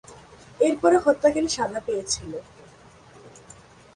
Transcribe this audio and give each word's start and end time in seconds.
এর 0.59 0.73
পরে 0.81 0.97
হত্যাকারী 1.05 1.49
সাজা 1.55 1.79
পেয়েছিল। 1.87 2.31